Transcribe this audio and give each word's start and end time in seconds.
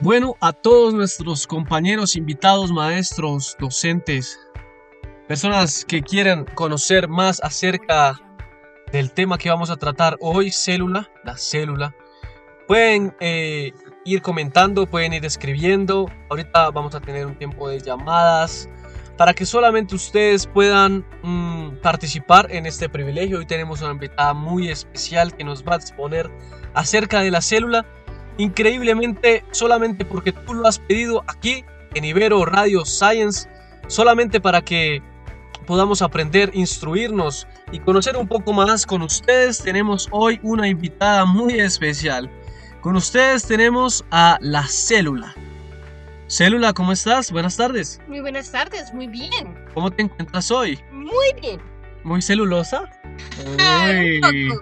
Bueno, 0.00 0.36
a 0.40 0.52
todos 0.52 0.94
nuestros 0.94 1.44
compañeros, 1.48 2.14
invitados, 2.14 2.70
maestros, 2.70 3.56
docentes, 3.58 4.38
personas 5.26 5.84
que 5.84 6.02
quieran 6.02 6.44
conocer 6.54 7.08
más 7.08 7.42
acerca 7.42 8.16
del 8.92 9.10
tema 9.10 9.38
que 9.38 9.50
vamos 9.50 9.70
a 9.70 9.76
tratar 9.76 10.16
hoy, 10.20 10.52
célula, 10.52 11.10
la 11.24 11.36
célula, 11.36 11.96
pueden 12.68 13.12
eh, 13.18 13.72
ir 14.04 14.22
comentando, 14.22 14.86
pueden 14.86 15.14
ir 15.14 15.24
escribiendo. 15.24 16.06
Ahorita 16.30 16.70
vamos 16.70 16.94
a 16.94 17.00
tener 17.00 17.26
un 17.26 17.34
tiempo 17.34 17.68
de 17.68 17.80
llamadas 17.80 18.68
para 19.16 19.34
que 19.34 19.44
solamente 19.44 19.96
ustedes 19.96 20.46
puedan 20.46 21.04
mm, 21.24 21.80
participar 21.82 22.52
en 22.52 22.66
este 22.66 22.88
privilegio. 22.88 23.38
Hoy 23.38 23.46
tenemos 23.46 23.82
una 23.82 23.90
invitada 23.90 24.32
muy 24.32 24.68
especial 24.68 25.34
que 25.34 25.42
nos 25.42 25.64
va 25.64 25.72
a 25.72 25.78
exponer 25.78 26.30
acerca 26.72 27.20
de 27.20 27.32
la 27.32 27.40
célula 27.40 27.84
increíblemente 28.38 29.44
solamente 29.50 30.04
porque 30.04 30.32
tú 30.32 30.54
lo 30.54 30.66
has 30.66 30.78
pedido 30.78 31.22
aquí 31.26 31.64
en 31.94 32.04
Ibero 32.04 32.44
Radio 32.44 32.84
Science, 32.84 33.48
solamente 33.88 34.40
para 34.40 34.62
que 34.62 35.02
podamos 35.66 36.00
aprender, 36.00 36.50
instruirnos 36.54 37.46
y 37.72 37.78
conocer 37.80 38.16
un 38.16 38.26
poco 38.26 38.54
más 38.54 38.86
con 38.86 39.02
ustedes, 39.02 39.58
tenemos 39.58 40.08
hoy 40.10 40.40
una 40.42 40.66
invitada 40.66 41.26
muy 41.26 41.60
especial. 41.60 42.30
Con 42.80 42.96
ustedes 42.96 43.46
tenemos 43.46 44.04
a 44.10 44.38
la 44.40 44.66
célula. 44.66 45.34
Célula, 46.26 46.72
¿cómo 46.72 46.92
estás? 46.92 47.30
Buenas 47.32 47.56
tardes. 47.56 48.00
Muy 48.08 48.20
buenas 48.20 48.50
tardes, 48.50 48.94
muy 48.94 49.08
bien. 49.08 49.54
¿Cómo 49.74 49.90
te 49.90 50.02
encuentras 50.02 50.50
hoy? 50.50 50.78
Muy 50.90 51.32
bien. 51.40 51.60
¿Muy 52.04 52.22
celulosa? 52.22 52.84
Uy. 54.22 54.58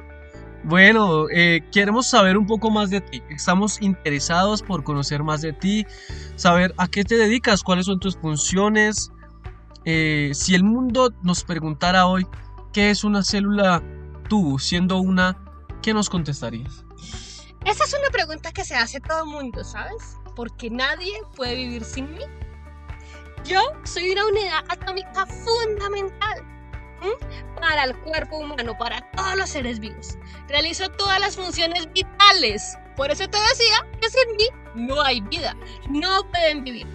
Bueno, 0.66 1.28
eh, 1.30 1.60
queremos 1.70 2.08
saber 2.08 2.36
un 2.36 2.44
poco 2.44 2.72
más 2.72 2.90
de 2.90 3.00
ti. 3.00 3.22
Estamos 3.30 3.80
interesados 3.80 4.62
por 4.62 4.82
conocer 4.82 5.22
más 5.22 5.40
de 5.40 5.52
ti, 5.52 5.86
saber 6.34 6.74
a 6.76 6.88
qué 6.88 7.04
te 7.04 7.16
dedicas, 7.16 7.62
cuáles 7.62 7.86
son 7.86 8.00
tus 8.00 8.16
funciones. 8.16 9.12
Eh, 9.84 10.32
si 10.34 10.56
el 10.56 10.64
mundo 10.64 11.14
nos 11.22 11.44
preguntara 11.44 12.08
hoy 12.08 12.26
qué 12.72 12.90
es 12.90 13.04
una 13.04 13.22
célula, 13.22 13.80
tú 14.28 14.58
siendo 14.58 14.98
una, 14.98 15.38
¿qué 15.82 15.94
nos 15.94 16.10
contestarías? 16.10 16.84
Esa 17.64 17.84
es 17.84 17.94
una 17.96 18.10
pregunta 18.10 18.50
que 18.50 18.64
se 18.64 18.74
hace 18.74 18.98
todo 18.98 19.22
el 19.22 19.30
mundo, 19.30 19.62
¿sabes? 19.62 20.16
Porque 20.34 20.68
nadie 20.68 21.12
puede 21.36 21.54
vivir 21.54 21.84
sin 21.84 22.12
mí. 22.12 22.24
Yo 23.44 23.60
soy 23.84 24.10
una 24.10 24.26
unidad 24.26 24.64
atómica 24.68 25.26
fundamental 25.26 26.55
para 27.68 27.84
el 27.84 27.96
cuerpo 27.96 28.38
humano, 28.38 28.78
para 28.78 29.00
todos 29.10 29.36
los 29.36 29.50
seres 29.50 29.80
vivos. 29.80 30.16
Realizo 30.46 30.88
todas 30.90 31.18
las 31.18 31.34
funciones 31.34 31.92
vitales. 31.92 32.78
Por 32.94 33.10
eso 33.10 33.28
te 33.28 33.38
decía 33.38 33.84
que 34.00 34.08
sin 34.08 34.36
mí 34.36 34.44
no 34.86 35.02
hay 35.02 35.20
vida, 35.22 35.56
no 35.88 36.30
pueden 36.30 36.62
vivir. 36.62 36.86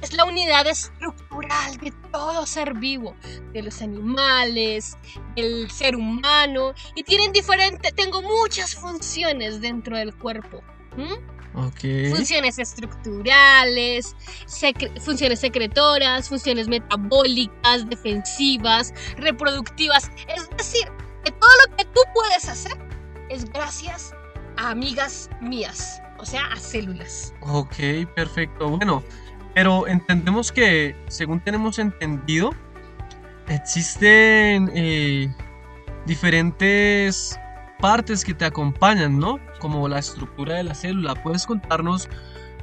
Es 0.00 0.14
la 0.14 0.24
unidad 0.24 0.66
estructural 0.66 1.76
de 1.76 1.92
todo 2.10 2.46
ser 2.46 2.72
vivo, 2.74 3.14
de 3.52 3.62
los 3.62 3.82
animales, 3.82 4.96
del 5.36 5.70
ser 5.70 5.94
humano, 5.94 6.72
y 6.94 7.02
tienen 7.02 7.32
diferentes, 7.32 7.94
tengo 7.94 8.22
muchas 8.22 8.74
funciones 8.74 9.60
dentro 9.60 9.96
del 9.96 10.14
cuerpo. 10.14 10.62
Funciones 11.54 12.58
estructurales, 12.58 14.16
funciones 15.00 15.40
secretoras, 15.40 16.28
funciones 16.28 16.66
metabólicas, 16.66 17.88
defensivas, 17.88 18.92
reproductivas. 19.16 20.10
Es 20.28 20.50
decir, 20.56 20.88
que 21.24 21.30
todo 21.30 21.50
lo 21.66 21.76
que 21.76 21.84
tú 21.84 22.00
puedes 22.12 22.48
hacer 22.48 22.76
es 23.30 23.44
gracias 23.52 24.14
a 24.56 24.70
amigas 24.70 25.30
mías, 25.40 26.00
o 26.18 26.24
sea, 26.24 26.44
a 26.46 26.56
células. 26.56 27.32
Ok, 27.42 27.76
perfecto. 28.14 28.68
Bueno, 28.70 29.02
pero 29.54 29.86
entendemos 29.86 30.50
que, 30.50 30.96
según 31.08 31.40
tenemos 31.40 31.78
entendido, 31.78 32.50
existen 33.48 34.70
eh, 34.74 35.32
diferentes 36.06 37.38
partes 37.78 38.24
que 38.24 38.34
te 38.34 38.44
acompañan, 38.44 39.18
¿no? 39.18 39.38
Como 39.58 39.88
la 39.88 39.98
estructura 39.98 40.56
de 40.56 40.64
la 40.64 40.74
célula. 40.74 41.14
¿Puedes 41.14 41.46
contarnos 41.46 42.08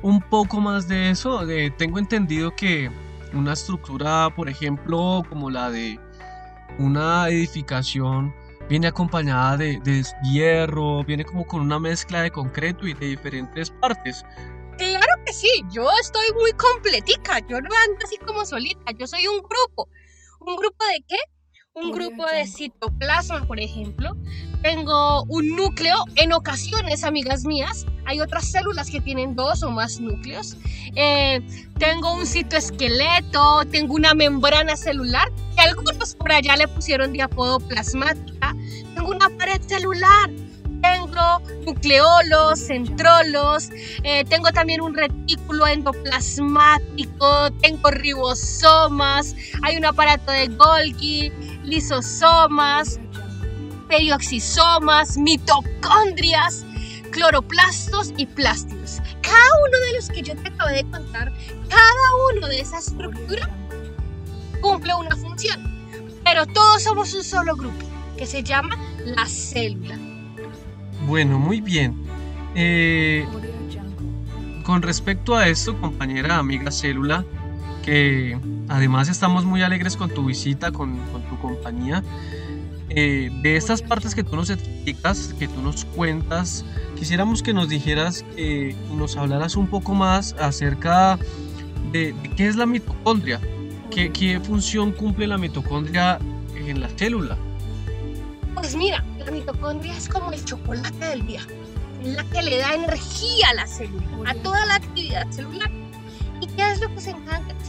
un 0.01 0.21
poco 0.21 0.59
más 0.59 0.87
de 0.87 1.11
eso? 1.11 1.45
tengo 1.77 1.99
entendido 1.99 2.55
que 2.55 2.91
una 3.33 3.53
estructura, 3.53 4.29
por 4.35 4.49
ejemplo, 4.49 5.23
como 5.29 5.49
la 5.49 5.69
de 5.69 5.99
una 6.77 7.29
edificación, 7.29 8.33
viene 8.69 8.87
acompañada 8.87 9.57
de, 9.57 9.79
de 9.79 10.03
hierro, 10.23 11.03
viene 11.03 11.25
como 11.25 11.45
con 11.45 11.61
una 11.61 11.79
mezcla 11.79 12.21
de 12.21 12.31
concreto 12.31 12.87
y 12.87 12.93
de 12.93 13.07
diferentes 13.07 13.69
partes. 13.69 14.25
Claro 14.77 15.13
que 15.25 15.33
sí, 15.33 15.49
yo 15.71 15.87
estoy 15.99 16.27
muy 16.39 16.51
completica, 16.53 17.39
yo 17.47 17.61
no 17.61 17.69
ando 17.87 18.03
así 18.03 18.17
como 18.17 18.45
solita, 18.45 18.91
yo 18.97 19.05
soy 19.05 19.27
un 19.27 19.37
grupo. 19.37 19.87
¿Un 20.39 20.55
grupo 20.55 20.85
de 20.85 21.03
qué? 21.07 21.17
un 21.73 21.91
grupo 21.91 22.25
de 22.25 22.47
citoplasma, 22.47 23.45
por 23.45 23.59
ejemplo. 23.59 24.15
Tengo 24.61 25.23
un 25.23 25.55
núcleo, 25.55 26.05
en 26.15 26.33
ocasiones, 26.33 27.03
amigas 27.03 27.45
mías, 27.45 27.85
hay 28.05 28.19
otras 28.19 28.51
células 28.51 28.89
que 28.91 29.01
tienen 29.01 29.35
dos 29.35 29.63
o 29.63 29.71
más 29.71 29.99
núcleos. 29.99 30.55
Eh, 30.95 31.41
tengo 31.79 32.13
un 32.13 32.27
citoesqueleto, 32.27 33.65
tengo 33.71 33.95
una 33.95 34.13
membrana 34.13 34.75
celular, 34.75 35.31
que 35.55 35.61
algunos 35.61 36.15
por 36.15 36.31
allá 36.31 36.55
le 36.57 36.67
pusieron 36.67 37.13
de 37.13 37.23
apodo 37.23 37.59
plasmática. 37.59 38.55
Tengo 38.93 39.09
una 39.09 39.29
pared 39.29 39.61
celular, 39.61 40.29
tengo 40.81 41.41
nucleolos, 41.65 42.59
centrolos, 42.59 43.69
eh, 44.03 44.25
tengo 44.25 44.51
también 44.51 44.81
un 44.81 44.93
retículo 44.93 45.67
endoplasmático, 45.67 47.51
tengo 47.61 47.89
ribosomas, 47.91 49.35
hay 49.63 49.77
un 49.77 49.85
aparato 49.85 50.31
de 50.31 50.47
Golgi, 50.47 51.31
lisosomas, 51.63 52.99
perioxisomas, 53.91 55.17
mitocondrias, 55.17 56.65
cloroplastos 57.11 58.13
y 58.15 58.25
plásticos. 58.25 59.01
Cada 59.21 59.49
uno 59.67 59.77
de 59.85 59.93
los 59.97 60.07
que 60.07 60.21
yo 60.21 60.33
te 60.33 60.47
acabo 60.47 60.69
de 60.69 60.83
contar, 60.89 61.33
cada 61.67 62.33
uno 62.33 62.47
de 62.47 62.61
esa 62.61 62.79
estructura 62.79 63.49
cumple 64.61 64.95
una 64.95 65.13
función. 65.17 65.59
Pero 66.23 66.45
todos 66.45 66.83
somos 66.83 67.13
un 67.13 67.23
solo 67.23 67.53
grupo, 67.57 67.85
que 68.17 68.25
se 68.25 68.41
llama 68.41 68.77
la 69.03 69.25
célula. 69.25 69.97
Bueno, 71.05 71.37
muy 71.37 71.59
bien. 71.59 72.01
Eh, 72.55 73.27
con 74.63 74.83
respecto 74.83 75.35
a 75.35 75.49
esto, 75.49 75.77
compañera, 75.81 76.37
amiga 76.37 76.71
célula, 76.71 77.25
que 77.83 78.39
además 78.69 79.09
estamos 79.09 79.43
muy 79.43 79.63
alegres 79.63 79.97
con 79.97 80.09
tu 80.09 80.23
visita, 80.23 80.71
con, 80.71 80.97
tu 81.29 81.37
compañía. 81.39 82.03
Eh, 82.93 83.29
de 83.41 83.55
estas 83.55 83.81
partes 83.81 84.13
que 84.13 84.23
tú 84.23 84.35
nos 84.35 84.49
explicas, 84.49 85.33
que 85.39 85.47
tú 85.47 85.61
nos 85.61 85.85
cuentas, 85.85 86.65
quisiéramos 86.97 87.41
que 87.41 87.53
nos 87.53 87.69
dijeras, 87.69 88.25
eh, 88.35 88.75
nos 88.93 89.15
hablaras 89.15 89.55
un 89.55 89.67
poco 89.67 89.93
más 89.93 90.35
acerca 90.39 91.17
de, 91.93 92.13
qué 92.35 92.47
es 92.47 92.57
la 92.57 92.65
mitocondria, 92.65 93.39
qué, 93.91 94.41
función 94.43 94.91
cumple 94.91 95.25
la 95.25 95.37
mitocondria 95.37 96.19
en 96.53 96.81
la 96.81 96.89
célula. 96.89 97.37
Pues 98.55 98.75
mira, 98.75 99.05
la 99.19 99.31
mitocondria 99.31 99.95
es 99.95 100.09
como 100.09 100.33
el 100.33 100.43
chocolate 100.43 101.05
del 101.05 101.25
día, 101.25 101.47
la 102.03 102.25
que 102.25 102.41
le 102.41 102.57
da 102.57 102.73
energía 102.73 103.47
a 103.51 103.53
la 103.53 103.67
célula, 103.67 104.03
a 104.25 104.33
toda 104.35 104.65
la 104.65 104.75
actividad 104.75 105.29
celular. 105.31 105.71
¿Y 106.41 106.47
qué 106.47 106.71
es 106.71 106.81
lo 106.81 106.93
que 106.93 106.99
se 106.99 107.11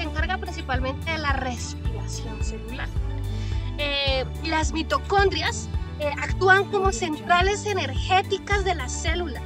encarga 0.03 0.37
principalmente 0.39 1.13
de 1.13 1.19
la 1.19 1.35
respiración 1.35 2.43
celular? 2.43 2.89
Eh, 3.79 4.25
las 4.45 4.73
mitocondrias 4.73 5.69
eh, 5.99 6.11
actúan 6.21 6.71
como 6.71 6.93
centrales 6.93 7.67
energéticas 7.67 8.65
de 8.65 8.75
la 8.75 8.89
célula. 8.89 9.41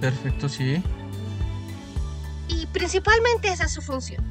Perfecto, 0.00 0.48
sí. 0.48 0.82
Y 2.48 2.66
principalmente 2.66 3.48
esa 3.48 3.64
es 3.64 3.72
su 3.72 3.82
función. 3.82 4.24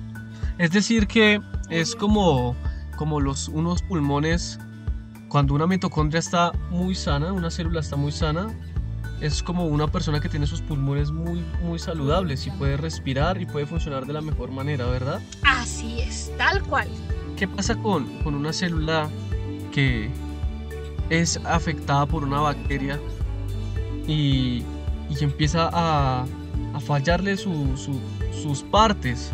Es 0.57 0.71
decir, 0.71 1.07
que 1.07 1.41
es 1.69 1.95
como, 1.95 2.55
como 2.97 3.19
los, 3.19 3.47
unos 3.47 3.81
pulmones 3.81 4.59
cuando 5.31 5.53
una 5.53 5.65
mitocondria 5.65 6.19
está 6.19 6.51
muy 6.69 6.93
sana, 6.93 7.31
una 7.31 7.49
célula 7.49 7.79
está 7.79 7.95
muy 7.95 8.11
sana, 8.11 8.53
es 9.21 9.41
como 9.41 9.65
una 9.65 9.87
persona 9.87 10.19
que 10.19 10.27
tiene 10.27 10.45
sus 10.45 10.61
pulmones 10.61 11.09
muy, 11.11 11.41
muy 11.63 11.79
saludables 11.79 12.45
y 12.47 12.51
puede 12.51 12.75
respirar 12.75 13.41
y 13.41 13.45
puede 13.45 13.65
funcionar 13.65 14.05
de 14.05 14.11
la 14.11 14.21
mejor 14.21 14.51
manera, 14.51 14.87
¿verdad? 14.87 15.21
Así 15.43 16.01
es, 16.01 16.29
tal 16.37 16.61
cual. 16.63 16.89
¿Qué 17.41 17.47
pasa 17.47 17.75
con, 17.75 18.05
con 18.19 18.35
una 18.35 18.53
célula 18.53 19.09
que 19.71 20.11
es 21.09 21.39
afectada 21.43 22.05
por 22.05 22.23
una 22.23 22.39
bacteria 22.39 22.99
y, 24.05 24.63
y 25.09 25.23
empieza 25.23 25.67
a, 25.73 26.27
a 26.75 26.79
fallarle 26.79 27.35
sus 27.37 28.63
partes? 28.69 29.31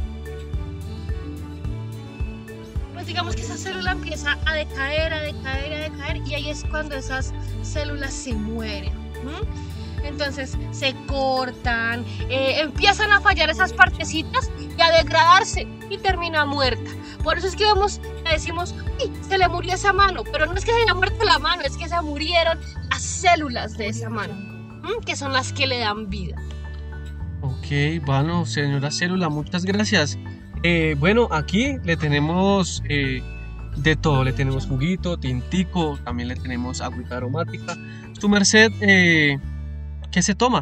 digamos 3.05 3.35
que 3.35 3.41
esa 3.41 3.57
célula 3.57 3.91
empieza 3.91 4.37
a 4.45 4.53
decaer, 4.53 5.13
a 5.13 5.19
decaer, 5.19 5.73
a 5.73 5.77
decaer 5.89 6.21
y 6.25 6.33
ahí 6.33 6.49
es 6.49 6.63
cuando 6.63 6.95
esas 6.95 7.33
células 7.61 8.13
se 8.13 8.33
mueren. 8.33 8.93
Entonces 10.05 10.57
se 10.71 10.95
cortan, 11.07 12.05
eh, 12.29 12.61
empiezan 12.61 13.11
a 13.11 13.19
fallar 13.19 13.49
esas 13.49 13.73
partecitas 13.73 14.49
y 14.59 14.81
a 14.81 14.91
degradarse 14.91 15.67
y 15.89 15.97
termina 15.97 16.45
muerta. 16.45 16.89
Por 17.27 17.37
eso 17.37 17.47
es 17.47 17.57
que 17.57 17.65
vemos, 17.65 17.99
decimos, 18.31 18.73
¡Uy, 19.03 19.11
se 19.27 19.37
le 19.37 19.49
murió 19.49 19.73
esa 19.73 19.91
mano, 19.91 20.23
pero 20.31 20.45
no 20.45 20.53
es 20.53 20.63
que 20.63 20.71
se 20.71 20.77
haya 20.83 20.93
muerto 20.93 21.25
la 21.25 21.37
mano, 21.39 21.61
es 21.63 21.75
que 21.75 21.89
se 21.89 22.01
murieron 22.01 22.57
las 22.89 23.01
células 23.01 23.77
de 23.77 23.89
esa 23.89 24.09
mano, 24.09 24.33
que 25.05 25.13
son 25.17 25.33
las 25.33 25.51
que 25.51 25.67
le 25.67 25.79
dan 25.79 26.09
vida. 26.09 26.37
Ok, 27.41 28.01
bueno, 28.05 28.45
señora 28.45 28.91
Célula, 28.91 29.27
muchas 29.27 29.65
gracias. 29.65 30.17
Eh, 30.63 30.95
bueno, 30.99 31.27
aquí 31.29 31.75
le 31.83 31.97
tenemos 31.97 32.81
eh, 32.87 33.21
de 33.75 33.97
todo, 33.97 34.23
le 34.23 34.31
tenemos 34.31 34.65
juguito, 34.65 35.17
tintico, 35.17 35.99
también 36.05 36.29
le 36.29 36.37
tenemos 36.37 36.79
agüita 36.79 37.17
aromática. 37.17 37.75
Su 38.17 38.29
merced, 38.29 38.71
eh, 38.79 39.37
¿qué 40.13 40.21
se 40.21 40.33
toma? 40.33 40.61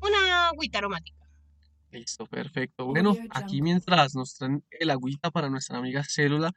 Una 0.00 0.50
agüita 0.50 0.78
aromática. 0.78 1.21
Listo, 1.92 2.26
perfecto. 2.26 2.86
Bueno, 2.86 3.16
aquí 3.30 3.62
mientras 3.62 4.14
nos 4.14 4.34
traen 4.34 4.64
el 4.70 4.90
agüita 4.90 5.30
para 5.30 5.50
nuestra 5.50 5.78
amiga 5.78 6.02
Célula, 6.02 6.52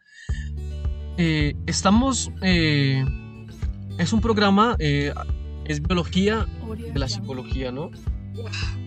estamos, 1.17 2.31
es 2.41 4.13
un 4.13 4.21
programa, 4.21 4.75
es 4.79 5.81
biología 5.81 6.45
de 6.93 6.99
la 6.99 7.09
psicología, 7.09 7.71
¿no? 7.71 7.91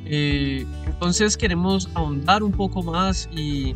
Eh, 0.05 0.67
entonces 0.87 1.37
queremos 1.37 1.89
ahondar 1.95 2.43
un 2.43 2.53
poco 2.53 2.83
más 2.83 3.29
y 3.33 3.75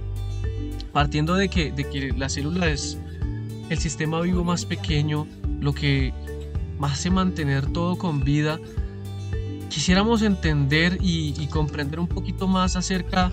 partiendo 0.93 1.35
de 1.35 1.49
que, 1.49 1.73
de 1.73 1.89
que 1.89 2.13
la 2.13 2.29
célula 2.29 2.71
es 2.71 2.99
el 3.69 3.79
sistema 3.79 4.21
vivo 4.21 4.45
más 4.45 4.65
pequeño, 4.65 5.27
lo 5.61 5.73
que 5.73 6.13
más 6.79 6.93
hace 6.93 7.11
mantener 7.11 7.67
todo 7.73 7.97
con 7.97 8.21
vida, 8.21 8.59
quisiéramos 9.73 10.21
entender 10.21 10.99
y, 11.01 11.47
comprender 11.47 11.99
un 11.99 12.07
poquito 12.07 12.47
más 12.47 12.77
acerca 12.77 13.33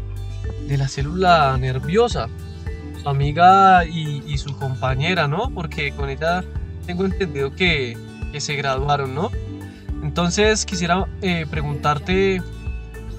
de 0.67 0.77
la 0.77 0.87
célula 0.87 1.57
nerviosa, 1.59 2.29
su 3.01 3.09
amiga 3.09 3.83
y, 3.85 4.37
su 4.37 4.57
compañera, 4.57 5.27
¿no? 5.27 5.51
Porque 5.53 5.91
con 5.91 6.09
ella 6.09 6.45
tengo 6.85 7.03
entendido 7.03 7.51
que, 7.51 7.97
que 8.31 8.39
se 8.39 8.55
graduaron, 8.55 9.13
¿no? 9.13 9.31
Entonces 10.01 10.65
quisiera 10.65 11.07
eh, 11.21 11.45
preguntarte 11.49 12.41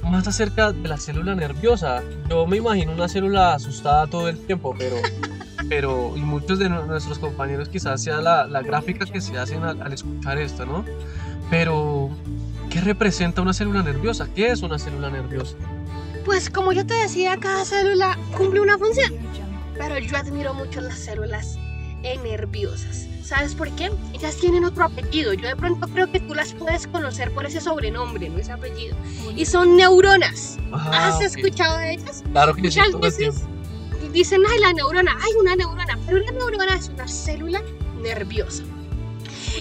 más 0.03 0.27
acerca 0.27 0.73
de 0.73 0.89
la 0.89 0.97
célula 0.97 1.35
nerviosa. 1.35 2.03
Yo 2.31 2.47
me 2.47 2.57
imagino 2.57 2.93
una 2.93 3.07
célula 3.07 3.53
asustada 3.53 4.07
todo 4.07 4.31
el 4.31 4.39
tiempo, 4.47 4.75
pero, 4.79 4.97
pero 5.69 6.17
y 6.17 6.21
muchos 6.21 6.59
de 6.59 6.71
nuestros 6.71 7.19
compañeros 7.19 7.69
quizás 7.69 8.03
sea 8.03 8.23
la, 8.23 8.47
la 8.47 8.63
gráfica 8.63 9.05
que 9.05 9.21
se 9.21 9.37
hacen 9.37 9.63
al, 9.63 9.83
al, 9.83 9.93
escuchar 9.93 10.39
esto, 10.39 10.65
¿no? 10.65 10.87
Pero, 11.51 11.90
¿qué 12.81 12.87
representa 12.87 13.43
una 13.43 13.53
célula 13.53 13.83
nerviosa? 13.83 14.27
¿Qué 14.35 14.49
es 14.49 14.63
una 14.63 14.79
célula 14.79 15.11
nerviosa? 15.11 15.55
Pues 16.25 16.49
como 16.49 16.73
yo 16.73 16.87
te 16.87 16.95
decía, 16.95 17.37
cada 17.39 17.65
célula 17.65 18.19
cumple 18.37 18.61
una 18.61 18.79
función, 18.79 19.13
pero 19.77 19.99
yo 19.99 20.17
admiro 20.17 20.55
mucho 20.55 20.81
las 20.81 20.99
células 20.99 21.59
nerviosas. 22.03 23.07
¿Sabes 23.23 23.55
por 23.55 23.71
qué? 23.73 23.91
Ellas 24.15 24.37
tienen 24.37 24.65
otro 24.65 24.85
apellido. 24.85 25.35
Yo 25.35 25.47
de 25.47 25.57
pronto 25.57 25.87
creo 25.89 26.11
que 26.11 26.21
tú 26.21 26.35
las 26.35 26.55
puedes 26.55 26.87
conocer 26.87 27.33
por 27.33 27.45
ese 27.47 27.61
sobrenombre, 27.61 28.29
no 28.29 28.39
ese 28.39 28.53
apellido. 28.53 28.97
Y 29.37 29.45
son 29.45 29.77
neuronas. 29.77 30.59
Ah, 30.73 31.09
¿Has 31.09 31.21
escuchado 31.21 31.77
de 31.79 31.93
ellas? 31.93 32.25
Claro 32.33 32.55
que 32.55 32.63
Muchas 32.63 32.99
veces 32.99 33.43
dicen, 34.13 34.41
ay, 34.51 34.59
la 34.59 34.73
neurona, 34.73 35.17
ay, 35.21 35.33
una 35.39 35.55
neurona. 35.55 35.99
Pero 36.07 36.23
una 36.23 36.33
neurona 36.33 36.75
es 36.77 36.89
una 36.89 37.07
célula 37.07 37.63
nerviosa. 38.03 38.65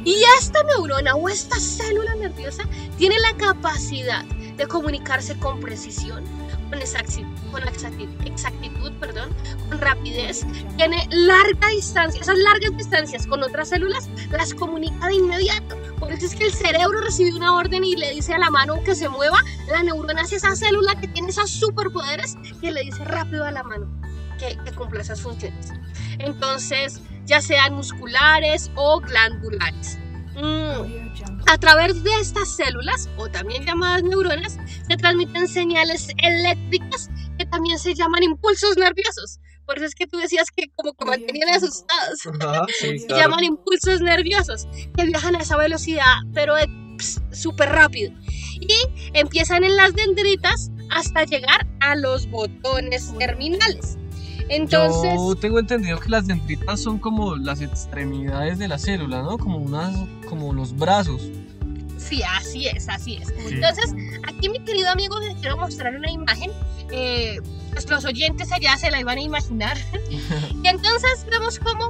Y 0.03 0.23
esta 0.39 0.63
neurona 0.63 1.15
o 1.15 1.29
esta 1.29 1.59
célula 1.59 2.15
nerviosa 2.15 2.63
tiene 2.97 3.15
la 3.19 3.35
capacidad 3.37 4.23
de 4.25 4.67
comunicarse 4.67 5.37
con 5.39 5.59
precisión, 5.59 6.23
con 6.69 6.79
exactitud, 6.79 7.27
con 7.51 7.63
exactitud, 8.27 8.91
perdón, 8.99 9.29
con 9.69 9.79
rapidez, 9.79 10.45
tiene 10.77 11.07
larga 11.11 11.69
distancia, 11.69 12.21
esas 12.21 12.37
largas 12.37 12.75
distancias 12.77 13.25
con 13.25 13.41
otras 13.41 13.69
células 13.69 14.09
las 14.31 14.53
comunica 14.53 15.07
de 15.07 15.15
inmediato. 15.15 15.77
Por 15.97 16.11
eso 16.11 16.25
es 16.25 16.35
que 16.35 16.45
el 16.45 16.53
cerebro 16.53 17.01
recibe 17.01 17.33
una 17.33 17.55
orden 17.55 17.83
y 17.83 17.95
le 17.95 18.11
dice 18.11 18.33
a 18.33 18.37
la 18.37 18.49
mano 18.49 18.83
que 18.83 18.95
se 18.95 19.09
mueva, 19.09 19.39
la 19.71 19.83
neurona 19.83 20.21
es 20.21 20.33
esa 20.33 20.55
célula 20.55 20.99
que 20.99 21.07
tiene 21.07 21.29
esos 21.29 21.49
superpoderes 21.49 22.37
que 22.59 22.71
le 22.71 22.81
dice 22.81 23.03
rápido 23.05 23.45
a 23.45 23.51
la 23.51 23.63
mano 23.63 23.87
que, 24.39 24.57
cumple 24.73 25.01
esas 25.01 25.21
funciones. 25.21 25.71
Entonces, 26.19 27.01
ya 27.29 27.41
sean 27.41 27.75
musculares 27.75 28.71
o 28.75 28.99
glandulares. 28.99 29.97
Mm. 30.35 31.09
A 31.47 31.57
través 31.57 32.03
de 32.03 32.11
estas 32.19 32.55
células, 32.55 33.09
o 33.17 33.29
también 33.29 33.65
llamadas 33.65 34.03
neuronas, 34.03 34.57
se 34.87 34.97
transmiten 34.97 35.47
señales 35.47 36.09
eléctricas 36.17 37.09
que 37.37 37.45
también 37.45 37.79
se 37.79 37.93
llaman 37.93 38.23
impulsos 38.23 38.77
nerviosos. 38.77 39.39
Por 39.65 39.77
eso 39.77 39.85
es 39.85 39.95
que 39.95 40.07
tú 40.07 40.17
decías 40.17 40.47
que 40.55 40.65
como 40.75 40.93
que 40.93 41.05
mantenían 41.05 41.49
asustados. 41.49 42.19
se 42.79 42.97
llaman 43.07 43.43
impulsos 43.43 44.01
nerviosos, 44.01 44.67
que 44.95 45.05
viajan 45.05 45.35
a 45.35 45.39
esa 45.39 45.57
velocidad, 45.57 46.15
pero 46.33 46.55
súper 47.31 47.69
rápido. 47.69 48.11
Y 48.59 49.09
empiezan 49.13 49.63
en 49.63 49.75
las 49.75 49.93
dendritas 49.93 50.71
hasta 50.89 51.23
llegar 51.23 51.67
a 51.79 51.95
los 51.95 52.29
botones 52.29 53.13
terminales. 53.17 53.97
Entonces, 54.49 55.13
Yo 55.15 55.35
tengo 55.35 55.59
entendido 55.59 55.99
que 55.99 56.09
las 56.09 56.25
dendritas 56.25 56.81
son 56.81 56.97
como 56.97 57.35
las 57.35 57.61
extremidades 57.61 58.57
de 58.57 58.67
la 58.67 58.79
célula, 58.79 59.21
¿no? 59.21 59.37
Como 59.37 59.57
unas, 59.57 59.95
como 60.27 60.53
los 60.53 60.75
brazos. 60.75 61.21
Sí, 61.97 62.23
así 62.23 62.67
es, 62.67 62.89
así 62.89 63.17
es. 63.17 63.29
Entonces, 63.47 63.93
aquí 64.27 64.49
mi 64.49 64.59
querido 64.59 64.89
amigo 64.89 65.19
les 65.19 65.35
quiero 65.35 65.57
mostrar 65.57 65.95
una 65.95 66.09
imagen. 66.09 66.51
Eh, 66.91 67.37
pues 67.71 67.87
los 67.87 68.03
oyentes 68.05 68.51
allá 68.51 68.75
se 68.77 68.89
la 68.89 68.99
iban 68.99 69.19
a 69.19 69.21
imaginar. 69.21 69.77
y 70.63 70.67
entonces 70.67 71.25
vemos 71.29 71.59
cómo 71.59 71.89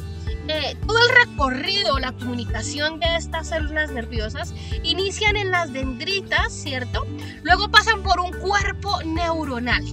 eh, 0.50 0.76
todo 0.86 0.98
el 0.98 1.28
recorrido, 1.28 2.00
la 2.00 2.12
comunicación 2.12 3.00
de 3.00 3.16
estas 3.16 3.50
células 3.50 3.92
nerviosas 3.92 4.54
inician 4.84 5.38
en 5.38 5.52
las 5.52 5.72
dendritas, 5.72 6.52
¿cierto? 6.52 7.06
Luego 7.44 7.70
pasan 7.70 8.04
por 8.04 8.20
un 8.20 8.34
cuerpo 8.34 9.02
neuronal 9.04 9.86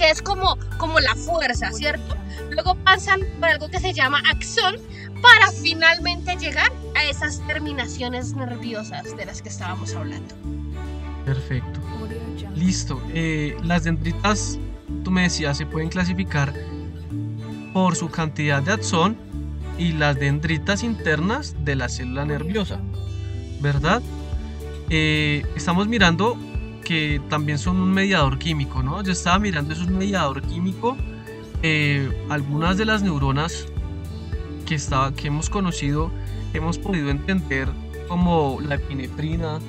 que 0.00 0.08
es 0.08 0.22
como, 0.22 0.56
como 0.78 0.98
la 0.98 1.14
fuerza, 1.14 1.70
¿cierto? 1.72 2.16
Luego 2.50 2.74
pasan 2.74 3.20
por 3.38 3.50
algo 3.50 3.68
que 3.68 3.80
se 3.80 3.92
llama 3.92 4.22
axón 4.30 4.76
para 5.20 5.52
finalmente 5.52 6.36
llegar 6.36 6.72
a 6.96 7.04
esas 7.04 7.46
terminaciones 7.46 8.32
nerviosas 8.32 9.14
de 9.14 9.26
las 9.26 9.42
que 9.42 9.50
estábamos 9.50 9.94
hablando. 9.94 10.34
Perfecto. 11.26 11.80
Listo. 12.56 13.02
Eh, 13.12 13.54
las 13.62 13.84
dendritas, 13.84 14.58
tú 15.04 15.10
me 15.10 15.24
decías, 15.24 15.58
se 15.58 15.66
pueden 15.66 15.90
clasificar 15.90 16.54
por 17.74 17.94
su 17.94 18.08
cantidad 18.08 18.62
de 18.62 18.72
axón 18.72 19.18
y 19.76 19.92
las 19.92 20.18
dendritas 20.18 20.82
internas 20.82 21.54
de 21.62 21.76
la 21.76 21.90
célula 21.90 22.24
nerviosa, 22.24 22.80
¿verdad? 23.60 24.00
Eh, 24.88 25.44
estamos 25.54 25.88
mirando 25.88 26.38
que 26.90 27.22
también 27.28 27.56
son 27.56 27.76
un 27.76 27.92
mediador 27.92 28.36
químico, 28.36 28.82
¿no? 28.82 29.00
Yo 29.04 29.12
estaba 29.12 29.38
mirando, 29.38 29.72
es 29.72 29.78
un 29.78 29.96
mediador 29.96 30.42
químico. 30.42 30.96
Eh, 31.62 32.10
algunas 32.28 32.78
de 32.78 32.84
las 32.84 33.00
neuronas 33.00 33.66
que, 34.66 34.74
estaba, 34.74 35.14
que 35.14 35.28
hemos 35.28 35.48
conocido, 35.50 36.10
hemos 36.52 36.78
podido 36.78 37.10
entender 37.10 37.68
como 38.08 38.58
la 38.60 38.74
epinefrina, 38.74 39.60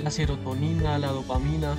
la 0.00 0.12
serotonina, 0.12 0.96
la 0.96 1.08
dopamina. 1.08 1.74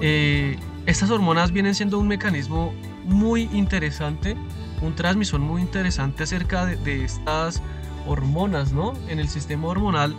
Eh, 0.00 0.58
estas 0.86 1.08
hormonas 1.08 1.52
vienen 1.52 1.76
siendo 1.76 2.00
un 2.00 2.08
mecanismo 2.08 2.74
muy 3.04 3.42
interesante, 3.52 4.36
un 4.80 4.96
transmisor 4.96 5.38
muy 5.38 5.62
interesante 5.62 6.24
acerca 6.24 6.66
de, 6.66 6.74
de 6.74 7.04
estas 7.04 7.62
hormonas, 8.08 8.72
¿no? 8.72 8.94
En 9.06 9.20
el 9.20 9.28
sistema 9.28 9.68
hormonal. 9.68 10.16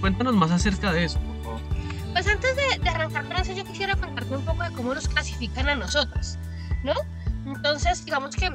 Cuéntanos 0.00 0.36
más 0.36 0.52
acerca 0.52 0.92
de 0.92 1.06
eso. 1.06 1.18
Pues 2.12 2.26
antes 2.26 2.56
de, 2.56 2.88
arrancar 2.88 3.24
con 3.24 3.36
eso, 3.36 3.52
yo 3.52 3.64
quisiera 3.64 3.96
contarte 3.96 4.34
un 4.34 4.44
poco 4.44 4.62
de 4.62 4.70
cómo 4.72 4.94
nos 4.94 5.08
clasifican 5.08 5.68
a 5.68 5.74
nosotros, 5.74 6.36
¿no? 6.84 6.92
Entonces, 7.46 8.04
digamos 8.04 8.36
que, 8.36 8.50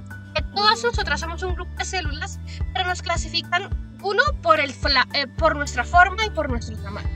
todas 0.53 0.83
nosotras 0.83 1.19
somos 1.19 1.41
un 1.41 1.55
grupo 1.55 1.71
de 1.77 1.85
células, 1.85 2.39
pero 2.73 2.85
nos 2.85 3.01
clasifican 3.01 3.69
uno 4.03 4.21
por, 4.43 4.59
el 4.59 4.71
eh, 5.13 5.27
por 5.37 5.55
nuestra 5.55 5.83
forma 5.83 6.23
y 6.25 6.29
por 6.29 6.49
nuestro 6.49 6.77
tamaño. 6.77 7.09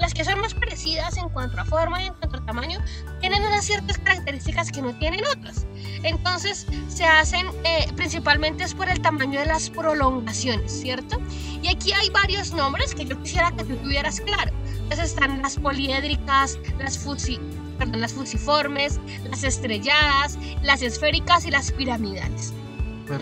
Las 0.00 0.14
que 0.14 0.24
son 0.24 0.40
más 0.40 0.54
parecidas 0.54 1.16
en 1.16 1.28
cuanto 1.30 1.60
a 1.60 1.64
forma 1.64 2.00
y 2.00 2.06
en 2.06 2.14
cuanto 2.14 2.38
a 2.38 2.46
tamaño 2.46 2.78
tienen 3.20 3.42
unas 3.42 3.64
ciertas 3.64 3.98
características 3.98 4.70
que 4.70 4.80
no 4.80 4.96
tienen 4.98 5.20
otras. 5.36 5.66
Entonces 6.04 6.68
se 6.88 7.04
hacen 7.04 7.46
eh, 7.64 7.92
principalmente 7.96 8.62
es 8.62 8.74
por 8.74 8.88
el 8.88 9.00
tamaño 9.00 9.40
de 9.40 9.46
las 9.46 9.68
prolongaciones, 9.70 10.70
¿cierto? 10.70 11.20
Y 11.60 11.66
aquí 11.68 11.92
hay 11.92 12.10
varios 12.10 12.52
nombres 12.52 12.94
que 12.94 13.04
yo 13.06 13.20
quisiera 13.20 13.50
que 13.50 13.64
tú 13.64 13.74
tuvieras 13.78 14.20
claro 14.20 14.52
están 14.96 15.42
las 15.42 15.56
poliédricas, 15.56 16.58
las, 16.78 16.98
fusi, 16.98 17.38
perdón, 17.78 18.00
las 18.00 18.12
fusiformes, 18.12 18.98
las 19.30 19.44
estrelladas, 19.44 20.38
las 20.62 20.82
esféricas 20.82 21.44
y 21.44 21.50
las 21.50 21.72
piramidales. 21.72 22.52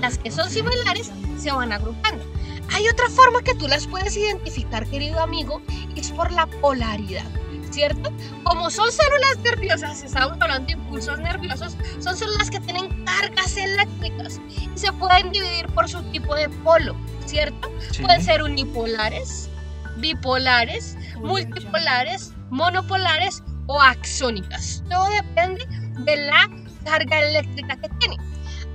Las 0.00 0.18
que 0.18 0.30
son 0.30 0.50
similares 0.50 1.10
se 1.38 1.50
van 1.52 1.72
agrupando. 1.72 2.24
Hay 2.72 2.88
otra 2.88 3.08
forma 3.10 3.42
que 3.42 3.54
tú 3.54 3.68
las 3.68 3.86
puedes 3.86 4.16
identificar, 4.16 4.86
querido 4.86 5.20
amigo, 5.20 5.62
es 5.94 6.10
por 6.10 6.32
la 6.32 6.46
polaridad. 6.46 7.26
¿Cierto? 7.70 8.10
Como 8.44 8.70
son 8.70 8.90
células 8.90 9.38
nerviosas, 9.42 10.02
estamos 10.02 10.38
hablando 10.40 10.66
de 10.66 10.72
impulsos 10.74 11.18
nerviosos, 11.18 11.76
son 11.98 12.16
células 12.16 12.48
que 12.48 12.60
tienen 12.60 13.04
cargas 13.04 13.56
eléctricas 13.56 14.40
y 14.48 14.78
se 14.78 14.92
pueden 14.92 15.30
dividir 15.32 15.66
por 15.74 15.88
su 15.88 16.00
tipo 16.04 16.34
de 16.34 16.48
polo, 16.48 16.96
¿cierto? 17.26 17.70
Pueden 18.00 18.22
ser 18.22 18.42
unipolares, 18.42 19.50
bipolares, 19.98 20.96
multipolares, 21.16 22.32
monopolares 22.50 23.42
o 23.66 23.80
axónicas. 23.80 24.82
Todo 24.88 25.08
depende 25.10 25.66
de 26.04 26.16
la 26.26 26.48
carga 26.84 27.20
eléctrica 27.20 27.76
que 27.76 27.88
tiene. 28.00 28.16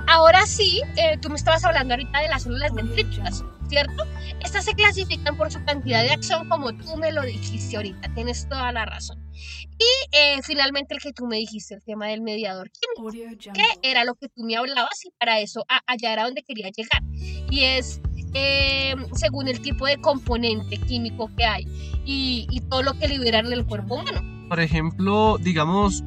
Ahora 0.08 0.46
sí, 0.46 0.82
eh, 0.98 1.18
tú 1.22 1.30
me 1.30 1.36
estabas 1.36 1.64
hablando 1.64 1.94
ahorita 1.94 2.20
de 2.20 2.28
las 2.28 2.44
células 2.44 2.74
dendríticas, 2.74 3.44
¿cierto? 3.72 4.04
Estas 4.44 4.66
se 4.66 4.74
clasifican 4.74 5.38
por 5.38 5.50
su 5.50 5.64
cantidad 5.64 6.04
de 6.04 6.12
acción, 6.12 6.50
como 6.50 6.74
tú 6.74 6.98
me 6.98 7.14
lo 7.14 7.22
dijiste 7.22 7.78
ahorita, 7.78 8.14
tienes 8.14 8.48
toda 8.50 8.70
la 8.74 8.86
razón. 8.86 9.18
Y 9.34 10.16
eh, 10.18 10.42
finalmente 10.44 10.94
el 10.94 11.00
que 11.00 11.14
tú 11.14 11.26
me 11.26 11.38
dijiste, 11.38 11.76
el 11.76 11.84
tema 11.84 12.08
del 12.08 12.22
mediador 12.22 12.70
químico, 12.70 13.14
que 13.54 13.90
era 13.90 14.04
lo 14.04 14.16
que 14.16 14.28
tú 14.28 14.44
me 14.44 14.58
hablabas 14.58 15.06
y 15.06 15.12
para 15.18 15.40
eso 15.40 15.64
allá 15.88 16.12
era 16.12 16.26
donde 16.26 16.44
quería 16.44 16.70
llegar. 16.70 17.02
Y 17.50 17.64
es 17.64 18.02
eh, 18.34 18.94
según 19.14 19.48
el 19.48 19.62
tipo 19.62 19.86
de 19.86 19.96
componente 20.02 20.78
químico 20.78 21.32
que 21.38 21.46
hay 21.46 21.64
y, 22.06 22.48
y 22.50 22.60
todo 22.60 22.84
lo 22.84 23.00
que 23.00 23.08
liberan 23.08 23.50
del 23.50 23.66
cuerpo 23.66 23.96
humano. 23.96 24.22
Por 24.50 24.60
ejemplo, 24.60 25.38
digamos, 25.40 26.04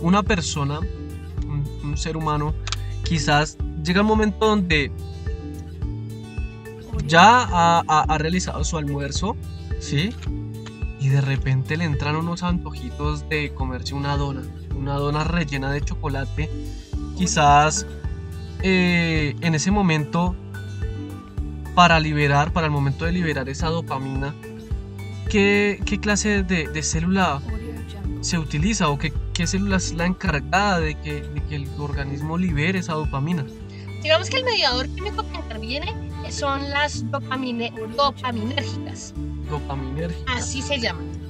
una 0.00 0.22
persona, 0.22 0.80
un 1.42 1.96
ser 1.98 2.16
humano, 2.16 2.54
quizás 3.04 3.58
llega 3.84 4.00
un 4.00 4.06
momento 4.06 4.46
donde 4.46 4.90
ya 7.06 7.46
ha, 7.50 8.18
realizado 8.18 8.64
su 8.64 8.78
almuerzo, 8.78 9.36
¿sí? 9.80 10.10
Y 11.00 11.08
de 11.08 11.20
repente 11.20 11.76
le 11.76 11.84
entran 11.84 12.16
unos 12.16 12.42
antojitos 12.42 13.28
de 13.28 13.52
comerse 13.52 13.94
una 13.94 14.16
dona, 14.16 14.42
una 14.74 14.94
dona 14.94 15.24
rellena 15.24 15.70
de 15.70 15.82
chocolate. 15.82 16.50
Quizás 17.16 17.86
eh, 18.62 19.36
en 19.40 19.54
ese 19.54 19.70
momento, 19.70 20.34
para 21.74 22.00
liberar, 22.00 22.52
para 22.52 22.66
el 22.66 22.72
momento 22.72 23.04
de 23.04 23.12
liberar 23.12 23.48
esa 23.48 23.68
dopamina, 23.68 24.34
¿qué, 25.28 25.78
clase 26.00 26.42
de, 26.42 26.82
célula 26.82 27.42
se 28.22 28.38
utiliza 28.38 28.88
o 28.88 28.98
qué, 28.98 29.12
célula 29.46 29.76
es 29.76 29.92
la 29.92 30.06
encargada 30.06 30.80
de 30.80 30.94
que, 30.94 31.22
de 31.22 31.42
que 31.42 31.56
el 31.56 31.68
organismo 31.78 32.38
libere 32.38 32.78
esa 32.78 32.94
dopamina? 32.94 33.44
Digamos 34.02 34.28
que 34.30 34.36
el 34.38 34.44
mediador 34.44 34.88
químico 34.88 35.22
que 35.30 35.36
interviene 35.36 36.03
son 36.30 36.70
las 36.70 37.10
dopamine, 37.10 37.72
dopaminérgicas. 37.96 39.14
Dopaminérgicas. 39.50 40.36
Así 40.36 40.62
se 40.62 40.78
llaman. 40.78 41.24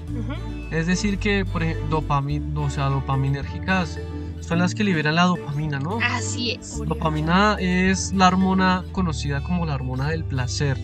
Es 0.70 0.86
decir, 0.86 1.18
que, 1.18 1.44
por 1.44 1.62
ejemplo, 1.62 2.00
dopamin, 2.00 2.56
o 2.56 2.70
sea, 2.70 2.86
dopaminérgicas 2.86 3.98
son 4.40 4.58
las 4.58 4.74
que 4.74 4.84
liberan 4.84 5.14
la 5.14 5.24
dopamina, 5.24 5.78
¿no? 5.78 5.98
Así 6.02 6.52
es. 6.52 6.78
Dopamina 6.84 7.56
es 7.58 8.12
la 8.12 8.28
hormona 8.28 8.84
conocida 8.92 9.42
como 9.42 9.66
la 9.66 9.74
hormona 9.74 10.10
del 10.10 10.24
placer. 10.24 10.78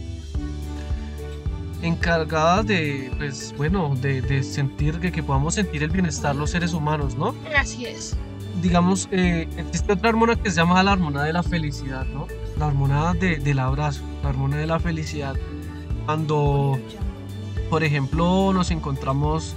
Encargada 1.82 2.62
de, 2.62 3.10
pues, 3.18 3.54
bueno, 3.56 3.94
de, 3.96 4.42
sentir, 4.42 4.98
que, 5.00 5.12
que 5.12 5.22
podamos 5.22 5.54
sentir 5.54 5.82
el 5.82 5.90
bienestar 5.90 6.36
los 6.36 6.50
seres 6.50 6.72
humanos, 6.72 7.16
¿no? 7.16 7.34
Así 7.56 7.86
es. 7.86 8.16
Digamos, 8.62 9.08
eh, 9.10 9.48
existe 9.56 9.92
otra 9.92 10.10
hormona 10.10 10.36
que 10.36 10.50
se 10.50 10.56
llama 10.56 10.82
la 10.82 10.92
hormona 10.92 11.22
de 11.22 11.32
la 11.32 11.42
felicidad, 11.42 12.04
¿no? 12.06 12.26
La 12.60 12.66
hormona 12.66 13.14
del 13.14 13.58
abrazo, 13.58 14.02
la 14.22 14.28
hormona 14.28 14.58
de 14.58 14.66
la 14.66 14.78
felicidad. 14.78 15.34
Cuando, 16.04 16.78
por 17.70 17.82
ejemplo, 17.82 18.52
nos 18.52 18.70
encontramos 18.70 19.56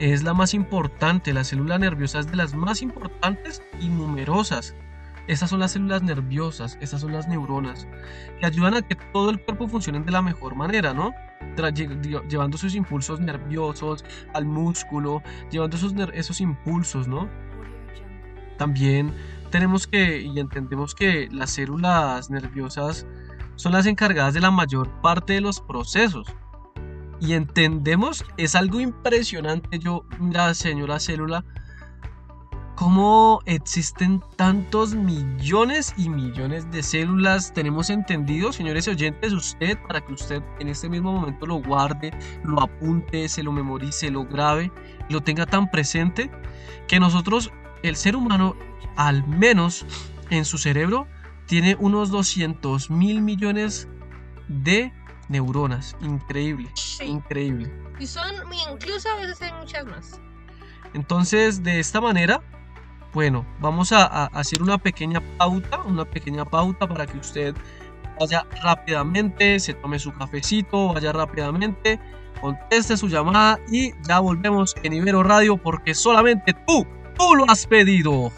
Es 0.00 0.24
la 0.24 0.34
más 0.34 0.52
importante, 0.52 1.32
la 1.32 1.44
célula 1.44 1.78
nerviosa 1.78 2.18
es 2.18 2.28
de 2.28 2.36
las 2.36 2.54
más 2.54 2.82
importantes 2.82 3.62
y 3.80 3.88
numerosas. 3.88 4.74
Esas 5.28 5.50
son 5.50 5.60
las 5.60 5.72
células 5.72 6.02
nerviosas, 6.02 6.78
esas 6.80 7.02
son 7.02 7.12
las 7.12 7.28
neuronas, 7.28 7.86
que 8.40 8.46
ayudan 8.46 8.74
a 8.74 8.82
que 8.82 8.96
todo 9.12 9.30
el 9.30 9.40
cuerpo 9.44 9.68
funcione 9.68 10.00
de 10.00 10.10
la 10.10 10.22
mejor 10.22 10.56
manera, 10.56 10.94
¿no? 10.94 11.12
llevando 12.28 12.56
sus 12.56 12.74
impulsos 12.74 13.20
nerviosos 13.20 14.04
al 14.32 14.44
músculo, 14.44 15.22
llevando 15.50 15.76
esos, 15.76 15.92
esos 16.14 16.40
impulsos, 16.40 17.08
¿no? 17.08 17.28
También 18.56 19.14
tenemos 19.50 19.86
que 19.86 20.20
y 20.20 20.38
entendemos 20.38 20.94
que 20.94 21.28
las 21.30 21.50
células 21.50 22.30
nerviosas 22.30 23.06
son 23.56 23.72
las 23.72 23.86
encargadas 23.86 24.34
de 24.34 24.40
la 24.40 24.50
mayor 24.50 25.00
parte 25.00 25.34
de 25.34 25.40
los 25.40 25.60
procesos. 25.60 26.26
Y 27.20 27.32
entendemos, 27.32 28.24
es 28.36 28.54
algo 28.54 28.80
impresionante, 28.80 29.78
yo, 29.78 30.04
mira, 30.20 30.54
señora 30.54 31.00
célula, 31.00 31.44
cómo 32.78 33.40
existen 33.44 34.22
tantos 34.36 34.94
millones 34.94 35.92
y 35.96 36.08
millones 36.08 36.70
de 36.70 36.84
células. 36.84 37.52
Tenemos 37.52 37.90
entendido, 37.90 38.52
señores 38.52 38.86
oyentes, 38.86 39.32
usted, 39.32 39.76
para 39.88 40.00
que 40.00 40.12
usted 40.12 40.44
en 40.60 40.68
este 40.68 40.88
mismo 40.88 41.12
momento 41.12 41.44
lo 41.44 41.56
guarde, 41.56 42.16
lo 42.44 42.62
apunte, 42.62 43.28
se 43.28 43.42
lo 43.42 43.50
memorice, 43.50 44.12
lo 44.12 44.26
grabe, 44.26 44.70
lo 45.08 45.20
tenga 45.20 45.44
tan 45.44 45.68
presente, 45.72 46.30
que 46.86 47.00
nosotros, 47.00 47.50
el 47.82 47.96
ser 47.96 48.14
humano, 48.14 48.54
al 48.94 49.26
menos 49.26 49.84
en 50.30 50.44
su 50.44 50.56
cerebro, 50.56 51.08
tiene 51.46 51.76
unos 51.80 52.10
200 52.10 52.90
mil 52.90 53.22
millones 53.22 53.88
de 54.46 54.92
neuronas. 55.28 55.96
Increíble, 56.00 56.70
increíble. 57.04 57.72
Y 57.98 58.06
son, 58.06 58.32
incluso 58.70 59.08
a 59.10 59.16
veces 59.16 59.42
hay 59.42 59.52
muchas 59.54 59.84
más. 59.84 60.20
Entonces, 60.94 61.64
de 61.64 61.80
esta 61.80 62.00
manera, 62.00 62.40
bueno, 63.12 63.44
vamos 63.60 63.92
a, 63.92 64.26
hacer 64.26 64.62
una 64.62 64.78
pequeña 64.78 65.20
pauta, 65.38 65.80
una 65.82 66.04
pequeña 66.04 66.44
pauta 66.44 66.86
para 66.86 67.06
que 67.06 67.18
usted 67.18 67.54
vaya 68.20 68.46
rápidamente, 68.62 69.58
se 69.60 69.74
tome 69.74 69.98
su 69.98 70.12
cafecito, 70.12 70.92
vaya 70.92 71.12
rápidamente, 71.12 71.98
conteste 72.40 72.96
su 72.96 73.08
llamada 73.08 73.58
y 73.70 73.92
ya 74.06 74.20
volvemos 74.20 74.74
en 74.82 74.92
Ibero 74.92 75.22
Radio 75.22 75.56
porque 75.56 75.94
solamente 75.94 76.54
tú, 76.66 76.86
tú 77.16 77.34
lo 77.34 77.48
has 77.48 77.66
pedido. 77.66 78.30